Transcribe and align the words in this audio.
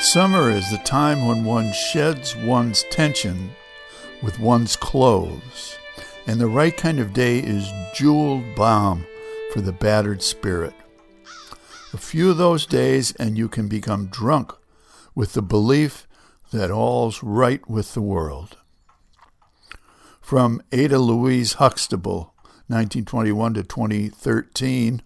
Summer 0.00 0.48
is 0.48 0.70
the 0.70 0.78
time 0.78 1.26
when 1.26 1.44
one 1.44 1.72
sheds 1.72 2.36
one's 2.36 2.84
tension 2.84 3.50
with 4.22 4.38
one's 4.38 4.76
clothes, 4.76 5.76
and 6.24 6.40
the 6.40 6.46
right 6.46 6.76
kind 6.76 7.00
of 7.00 7.12
day 7.12 7.40
is 7.40 7.68
jeweled 7.94 8.44
balm 8.54 9.04
for 9.52 9.60
the 9.60 9.72
battered 9.72 10.22
spirit. 10.22 10.72
A 11.92 11.96
few 11.96 12.30
of 12.30 12.36
those 12.36 12.64
days, 12.64 13.12
and 13.16 13.36
you 13.36 13.48
can 13.48 13.66
become 13.66 14.06
drunk 14.06 14.52
with 15.16 15.32
the 15.32 15.42
belief 15.42 16.06
that 16.52 16.70
all's 16.70 17.20
right 17.20 17.68
with 17.68 17.94
the 17.94 18.00
world. 18.00 18.56
From 20.20 20.62
Ada 20.70 21.00
Louise 21.00 21.54
Huxtable, 21.54 22.34
1921 22.68 23.54
to 23.54 23.62
2013. 23.64 25.02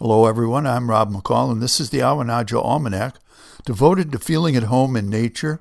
Hello, 0.00 0.26
everyone. 0.26 0.64
I'm 0.64 0.88
Rob 0.88 1.12
McCall, 1.12 1.50
and 1.50 1.60
this 1.60 1.80
is 1.80 1.90
the 1.90 1.98
Awanadjo 1.98 2.64
Almanack, 2.64 3.16
devoted 3.64 4.12
to 4.12 4.20
feeling 4.20 4.54
at 4.54 4.62
home 4.62 4.94
in 4.94 5.10
nature 5.10 5.58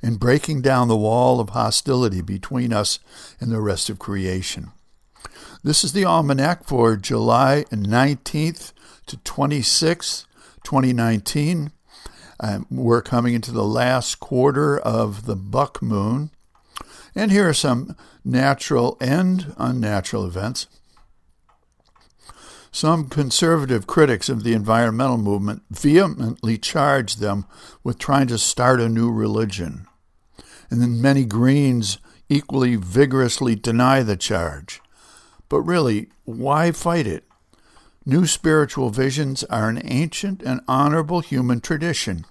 and 0.00 0.20
breaking 0.20 0.62
down 0.62 0.86
the 0.86 0.96
wall 0.96 1.40
of 1.40 1.48
hostility 1.48 2.22
between 2.22 2.72
us 2.72 3.00
and 3.40 3.50
the 3.50 3.60
rest 3.60 3.90
of 3.90 3.98
creation. 3.98 4.70
This 5.64 5.82
is 5.82 5.92
the 5.92 6.04
Almanac 6.04 6.62
for 6.62 6.94
July 6.94 7.64
19th 7.72 8.72
to 9.06 9.16
26th, 9.16 10.26
2019. 10.62 11.72
Um, 12.38 12.66
we're 12.70 13.02
coming 13.02 13.34
into 13.34 13.50
the 13.50 13.64
last 13.64 14.20
quarter 14.20 14.78
of 14.78 15.26
the 15.26 15.34
buck 15.34 15.82
moon. 15.82 16.30
And 17.16 17.32
here 17.32 17.48
are 17.48 17.52
some 17.52 17.96
natural 18.24 18.96
and 19.00 19.56
unnatural 19.58 20.24
events. 20.24 20.68
Some 22.76 23.08
conservative 23.08 23.86
critics 23.86 24.28
of 24.28 24.42
the 24.42 24.52
environmental 24.52 25.16
movement 25.16 25.62
vehemently 25.70 26.58
charge 26.58 27.16
them 27.16 27.46
with 27.82 27.98
trying 27.98 28.26
to 28.26 28.36
start 28.36 28.82
a 28.82 28.88
new 28.90 29.10
religion. 29.10 29.86
And 30.68 30.82
then 30.82 31.00
many 31.00 31.24
Greens 31.24 31.96
equally 32.28 32.76
vigorously 32.76 33.54
deny 33.56 34.02
the 34.02 34.14
charge. 34.14 34.82
But 35.48 35.62
really, 35.62 36.10
why 36.26 36.70
fight 36.70 37.06
it? 37.06 37.24
New 38.04 38.26
spiritual 38.26 38.90
visions 38.90 39.42
are 39.44 39.70
an 39.70 39.80
ancient 39.82 40.42
and 40.42 40.60
honorable 40.68 41.20
human 41.20 41.62
tradition. 41.62 42.26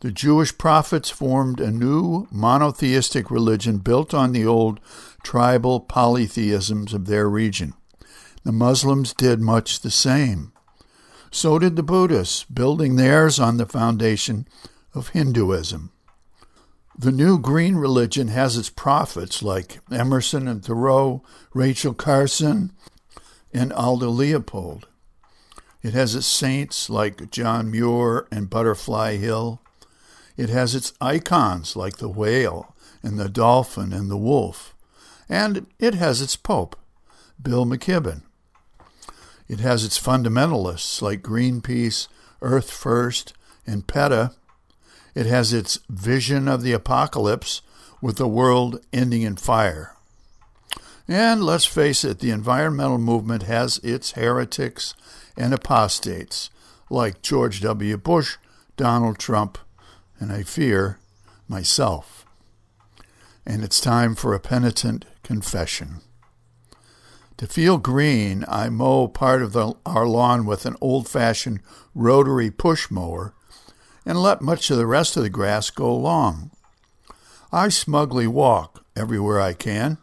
The 0.00 0.12
Jewish 0.12 0.58
prophets 0.58 1.08
formed 1.08 1.58
a 1.58 1.70
new 1.70 2.28
monotheistic 2.30 3.30
religion 3.30 3.78
built 3.78 4.12
on 4.12 4.32
the 4.32 4.44
old 4.44 4.78
tribal 5.22 5.80
polytheisms 5.80 6.92
of 6.92 7.06
their 7.06 7.30
region. 7.30 7.72
The 8.44 8.52
Muslims 8.52 9.14
did 9.14 9.40
much 9.40 9.80
the 9.80 9.90
same. 9.90 10.52
So 11.30 11.58
did 11.58 11.76
the 11.76 11.82
Buddhists, 11.82 12.44
building 12.44 12.96
theirs 12.96 13.38
on 13.38 13.56
the 13.56 13.66
foundation 13.66 14.46
of 14.94 15.08
Hinduism. 15.08 15.92
The 16.98 17.12
new 17.12 17.38
green 17.38 17.76
religion 17.76 18.28
has 18.28 18.56
its 18.56 18.68
prophets 18.68 19.42
like 19.42 19.80
Emerson 19.90 20.46
and 20.46 20.62
Thoreau, 20.62 21.22
Rachel 21.54 21.94
Carson, 21.94 22.72
and 23.52 23.72
Aldo 23.72 24.10
Leopold. 24.10 24.88
It 25.82 25.94
has 25.94 26.14
its 26.14 26.26
saints 26.26 26.90
like 26.90 27.30
John 27.30 27.70
Muir 27.70 28.26
and 28.30 28.50
Butterfly 28.50 29.16
Hill. 29.16 29.60
It 30.36 30.48
has 30.48 30.74
its 30.74 30.92
icons 31.00 31.76
like 31.76 31.96
the 31.96 32.08
whale 32.08 32.74
and 33.02 33.18
the 33.18 33.28
dolphin 33.28 33.92
and 33.92 34.10
the 34.10 34.16
wolf. 34.16 34.74
And 35.28 35.66
it 35.78 35.94
has 35.94 36.20
its 36.20 36.36
pope, 36.36 36.76
Bill 37.40 37.64
McKibben. 37.64 38.22
It 39.52 39.60
has 39.60 39.84
its 39.84 40.00
fundamentalists 40.00 41.02
like 41.02 41.20
Greenpeace, 41.20 42.08
Earth 42.40 42.70
First, 42.70 43.34
and 43.66 43.86
PETA. 43.86 44.32
It 45.14 45.26
has 45.26 45.52
its 45.52 45.78
vision 45.90 46.48
of 46.48 46.62
the 46.62 46.72
apocalypse 46.72 47.60
with 48.00 48.16
the 48.16 48.26
world 48.26 48.82
ending 48.94 49.20
in 49.20 49.36
fire. 49.36 49.94
And 51.06 51.44
let's 51.44 51.66
face 51.66 52.02
it, 52.02 52.20
the 52.20 52.30
environmental 52.30 52.96
movement 52.96 53.42
has 53.42 53.76
its 53.84 54.12
heretics 54.12 54.94
and 55.36 55.52
apostates, 55.52 56.48
like 56.88 57.20
George 57.20 57.60
W. 57.60 57.98
Bush, 57.98 58.38
Donald 58.78 59.18
Trump, 59.18 59.58
and 60.18 60.32
I 60.32 60.44
fear 60.44 60.98
myself. 61.46 62.24
And 63.44 63.62
it's 63.62 63.82
time 63.82 64.14
for 64.14 64.32
a 64.32 64.40
penitent 64.40 65.04
confession. 65.22 66.00
To 67.42 67.48
feel 67.48 67.76
green, 67.76 68.44
I 68.46 68.68
mow 68.68 69.08
part 69.08 69.42
of 69.42 69.52
the, 69.52 69.74
our 69.84 70.06
lawn 70.06 70.46
with 70.46 70.64
an 70.64 70.76
old 70.80 71.08
fashioned 71.08 71.58
rotary 71.92 72.52
push 72.52 72.88
mower 72.88 73.34
and 74.06 74.22
let 74.22 74.40
much 74.40 74.70
of 74.70 74.76
the 74.76 74.86
rest 74.86 75.16
of 75.16 75.24
the 75.24 75.28
grass 75.28 75.68
go 75.68 75.92
long. 75.92 76.52
I 77.50 77.68
smugly 77.68 78.28
walk 78.28 78.84
everywhere 78.94 79.40
I 79.40 79.54
can 79.54 79.98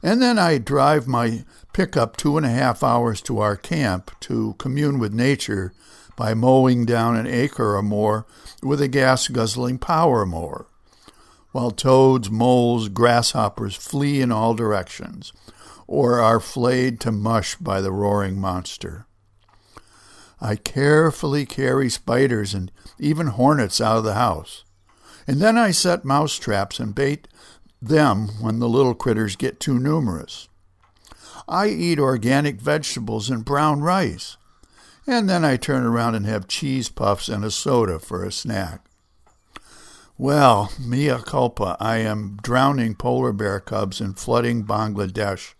and 0.00 0.22
then 0.22 0.38
I 0.38 0.58
drive 0.58 1.08
my 1.08 1.44
pickup 1.72 2.16
two 2.16 2.36
and 2.36 2.46
a 2.46 2.50
half 2.50 2.84
hours 2.84 3.20
to 3.22 3.40
our 3.40 3.56
camp 3.56 4.12
to 4.20 4.54
commune 4.56 5.00
with 5.00 5.12
nature 5.12 5.72
by 6.14 6.34
mowing 6.34 6.86
down 6.86 7.16
an 7.16 7.26
acre 7.26 7.74
or 7.74 7.82
more 7.82 8.26
with 8.62 8.80
a 8.80 8.86
gas 8.86 9.26
guzzling 9.26 9.78
power 9.78 10.24
mower, 10.24 10.68
while 11.50 11.72
toads, 11.72 12.30
moles, 12.30 12.88
grasshoppers 12.88 13.74
flee 13.74 14.20
in 14.20 14.30
all 14.30 14.54
directions 14.54 15.32
or 15.86 16.20
are 16.20 16.40
flayed 16.40 17.00
to 17.00 17.12
mush 17.12 17.56
by 17.56 17.80
the 17.80 17.92
roaring 17.92 18.38
monster. 18.38 19.06
I 20.40 20.56
carefully 20.56 21.46
carry 21.46 21.88
spiders 21.88 22.54
and 22.54 22.70
even 22.98 23.28
hornets 23.28 23.80
out 23.80 23.98
of 23.98 24.04
the 24.04 24.14
house. 24.14 24.64
And 25.26 25.40
then 25.40 25.56
I 25.56 25.70
set 25.70 26.04
mouse 26.04 26.36
traps 26.38 26.78
and 26.78 26.94
bait 26.94 27.28
them 27.80 28.28
when 28.40 28.58
the 28.58 28.68
little 28.68 28.94
critters 28.94 29.36
get 29.36 29.60
too 29.60 29.78
numerous. 29.78 30.48
I 31.48 31.68
eat 31.68 31.98
organic 31.98 32.60
vegetables 32.60 33.28
and 33.28 33.44
brown 33.44 33.80
rice, 33.80 34.36
and 35.06 35.28
then 35.28 35.44
I 35.44 35.56
turn 35.56 35.84
around 35.84 36.14
and 36.14 36.24
have 36.26 36.48
cheese 36.48 36.88
puffs 36.88 37.28
and 37.28 37.44
a 37.44 37.50
soda 37.50 37.98
for 37.98 38.24
a 38.24 38.32
snack. 38.32 38.86
Well, 40.16 40.72
mea 40.78 41.18
culpa, 41.24 41.76
I 41.80 41.98
am 41.98 42.38
drowning 42.42 42.94
polar 42.94 43.32
bear 43.32 43.60
cubs 43.60 44.00
and 44.00 44.18
flooding 44.18 44.64
Bangladesh. 44.64 45.54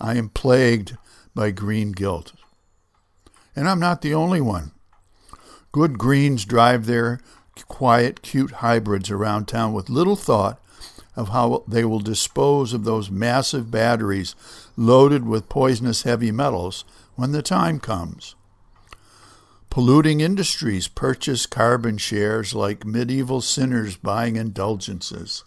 I 0.00 0.16
am 0.16 0.28
plagued 0.28 0.96
by 1.34 1.50
green 1.50 1.92
guilt. 1.92 2.32
And 3.56 3.68
I'm 3.68 3.80
not 3.80 4.02
the 4.02 4.14
only 4.14 4.40
one. 4.40 4.72
Good 5.72 5.98
greens 5.98 6.44
drive 6.44 6.86
their 6.86 7.20
quiet, 7.68 8.22
cute 8.22 8.52
hybrids 8.52 9.10
around 9.10 9.46
town 9.46 9.72
with 9.72 9.88
little 9.88 10.16
thought 10.16 10.60
of 11.16 11.28
how 11.28 11.64
they 11.68 11.84
will 11.84 12.00
dispose 12.00 12.72
of 12.72 12.84
those 12.84 13.10
massive 13.10 13.70
batteries 13.70 14.34
loaded 14.76 15.26
with 15.26 15.48
poisonous 15.48 16.02
heavy 16.02 16.32
metals 16.32 16.84
when 17.14 17.32
the 17.32 17.42
time 17.42 17.78
comes. 17.78 18.34
Polluting 19.70 20.20
industries 20.20 20.88
purchase 20.88 21.46
carbon 21.46 21.98
shares 21.98 22.54
like 22.54 22.84
medieval 22.84 23.40
sinners 23.40 23.96
buying 23.96 24.36
indulgences. 24.36 25.44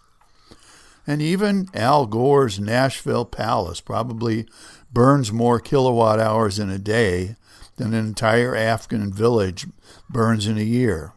And 1.08 1.22
even 1.22 1.70
Al 1.72 2.04
Gore's 2.04 2.60
Nashville 2.60 3.24
Palace 3.24 3.80
probably 3.80 4.46
burns 4.92 5.32
more 5.32 5.58
kilowatt 5.58 6.20
hours 6.20 6.58
in 6.58 6.68
a 6.68 6.78
day 6.78 7.36
than 7.76 7.94
an 7.94 8.04
entire 8.04 8.54
Afghan 8.54 9.10
village 9.10 9.66
burns 10.10 10.46
in 10.46 10.58
a 10.58 10.62
year. 10.62 11.14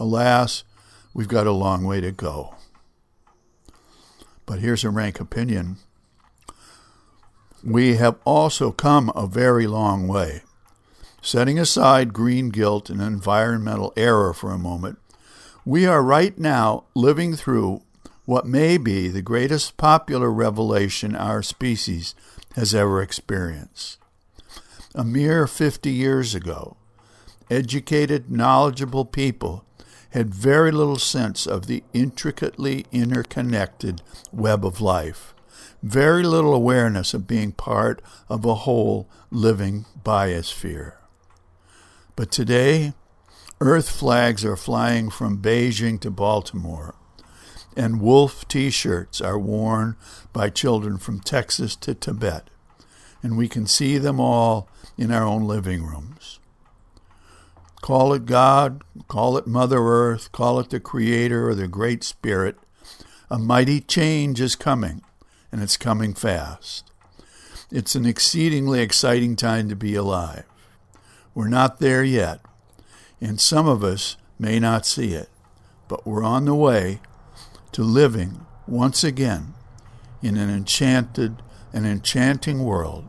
Alas, 0.00 0.64
we've 1.14 1.28
got 1.28 1.46
a 1.46 1.52
long 1.52 1.84
way 1.84 2.00
to 2.00 2.10
go. 2.10 2.56
But 4.46 4.58
here's 4.58 4.82
a 4.82 4.90
rank 4.90 5.20
opinion. 5.20 5.76
We 7.62 7.96
have 7.96 8.18
also 8.24 8.72
come 8.72 9.12
a 9.14 9.28
very 9.28 9.68
long 9.68 10.08
way. 10.08 10.42
Setting 11.22 11.56
aside 11.56 12.12
green 12.12 12.48
guilt 12.48 12.90
and 12.90 13.00
environmental 13.00 13.92
error 13.96 14.34
for 14.34 14.50
a 14.50 14.58
moment, 14.58 14.98
we 15.64 15.86
are 15.86 16.02
right 16.02 16.36
now 16.36 16.86
living 16.96 17.36
through 17.36 17.82
what 18.30 18.46
may 18.46 18.78
be 18.78 19.08
the 19.08 19.20
greatest 19.20 19.76
popular 19.76 20.30
revelation 20.30 21.16
our 21.16 21.42
species 21.42 22.14
has 22.54 22.72
ever 22.72 23.02
experienced. 23.02 23.98
A 24.94 25.02
mere 25.02 25.48
50 25.48 25.90
years 25.90 26.32
ago, 26.32 26.76
educated, 27.50 28.30
knowledgeable 28.30 29.04
people 29.04 29.64
had 30.10 30.32
very 30.32 30.70
little 30.70 31.00
sense 31.00 31.44
of 31.44 31.66
the 31.66 31.82
intricately 31.92 32.86
interconnected 32.92 34.00
web 34.30 34.64
of 34.64 34.80
life, 34.80 35.34
very 35.82 36.22
little 36.22 36.54
awareness 36.54 37.12
of 37.12 37.26
being 37.26 37.50
part 37.50 38.00
of 38.28 38.44
a 38.44 38.62
whole 38.62 39.08
living 39.32 39.86
biosphere. 40.04 40.92
But 42.14 42.30
today, 42.30 42.92
Earth 43.60 43.90
flags 43.90 44.44
are 44.44 44.56
flying 44.56 45.10
from 45.10 45.42
Beijing 45.42 45.98
to 46.02 46.12
Baltimore, 46.12 46.94
and 47.76 48.00
wolf 48.00 48.46
t 48.48 48.70
shirts 48.70 49.20
are 49.20 49.38
worn 49.38 49.96
by 50.32 50.50
children 50.50 50.98
from 50.98 51.20
Texas 51.20 51.76
to 51.76 51.94
Tibet, 51.94 52.50
and 53.22 53.36
we 53.36 53.48
can 53.48 53.66
see 53.66 53.98
them 53.98 54.18
all 54.18 54.68
in 54.96 55.12
our 55.12 55.24
own 55.24 55.44
living 55.44 55.84
rooms. 55.84 56.40
Call 57.80 58.12
it 58.12 58.26
God, 58.26 58.82
call 59.08 59.38
it 59.38 59.46
Mother 59.46 59.78
Earth, 59.78 60.30
call 60.32 60.60
it 60.60 60.70
the 60.70 60.80
Creator 60.80 61.48
or 61.48 61.54
the 61.54 61.68
Great 61.68 62.04
Spirit. 62.04 62.56
A 63.30 63.38
mighty 63.38 63.80
change 63.80 64.40
is 64.40 64.56
coming, 64.56 65.02
and 65.50 65.62
it's 65.62 65.76
coming 65.76 66.12
fast. 66.12 66.90
It's 67.70 67.94
an 67.94 68.04
exceedingly 68.04 68.80
exciting 68.80 69.36
time 69.36 69.68
to 69.68 69.76
be 69.76 69.94
alive. 69.94 70.44
We're 71.34 71.48
not 71.48 71.78
there 71.78 72.02
yet, 72.02 72.40
and 73.20 73.40
some 73.40 73.66
of 73.66 73.84
us 73.84 74.16
may 74.38 74.58
not 74.58 74.84
see 74.84 75.14
it, 75.14 75.28
but 75.88 76.06
we're 76.06 76.24
on 76.24 76.44
the 76.44 76.54
way 76.54 77.00
to 77.72 77.82
living 77.82 78.46
once 78.66 79.04
again 79.04 79.54
in 80.22 80.36
an 80.36 80.50
enchanted, 80.50 81.42
an 81.72 81.86
enchanting 81.86 82.62
world, 82.62 83.08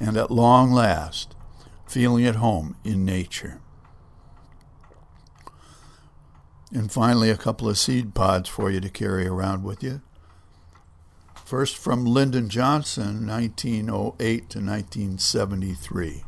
and 0.00 0.16
at 0.16 0.30
long 0.30 0.72
last, 0.72 1.34
feeling 1.86 2.26
at 2.26 2.36
home 2.36 2.76
in 2.84 3.04
nature. 3.04 3.60
And 6.72 6.92
finally, 6.92 7.30
a 7.30 7.36
couple 7.36 7.68
of 7.68 7.78
seed 7.78 8.14
pods 8.14 8.48
for 8.48 8.70
you 8.70 8.80
to 8.80 8.90
carry 8.90 9.26
around 9.26 9.64
with 9.64 9.82
you. 9.82 10.02
First 11.44 11.78
from 11.78 12.04
Lyndon 12.04 12.50
Johnson, 12.50 13.26
1908 13.26 14.50
to 14.50 14.58
1973. 14.58 16.24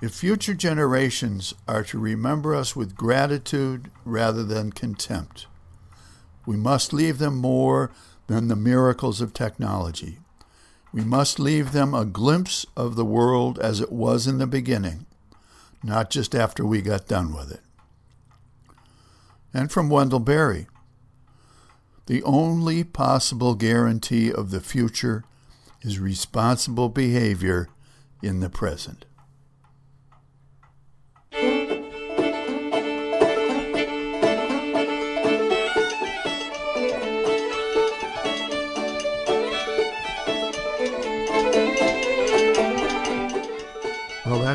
If 0.00 0.14
future 0.14 0.54
generations 0.54 1.52
are 1.68 1.84
to 1.84 1.98
remember 1.98 2.54
us 2.54 2.74
with 2.74 2.96
gratitude 2.96 3.90
rather 4.06 4.42
than 4.42 4.72
contempt, 4.72 5.46
we 6.46 6.56
must 6.56 6.94
leave 6.94 7.18
them 7.18 7.36
more 7.36 7.90
than 8.26 8.48
the 8.48 8.56
miracles 8.56 9.20
of 9.20 9.34
technology. 9.34 10.18
We 10.90 11.04
must 11.04 11.38
leave 11.38 11.72
them 11.72 11.92
a 11.92 12.06
glimpse 12.06 12.64
of 12.76 12.96
the 12.96 13.04
world 13.04 13.58
as 13.58 13.80
it 13.80 13.92
was 13.92 14.26
in 14.26 14.38
the 14.38 14.46
beginning, 14.46 15.04
not 15.82 16.08
just 16.08 16.34
after 16.34 16.64
we 16.64 16.80
got 16.80 17.06
done 17.06 17.34
with 17.34 17.52
it. 17.52 17.60
And 19.52 19.70
from 19.70 19.90
Wendell 19.90 20.20
Berry 20.20 20.66
The 22.06 22.22
only 22.22 22.84
possible 22.84 23.54
guarantee 23.54 24.32
of 24.32 24.50
the 24.50 24.60
future 24.60 25.24
is 25.82 25.98
responsible 25.98 26.88
behavior 26.88 27.68
in 28.22 28.40
the 28.40 28.50
present. 28.50 29.04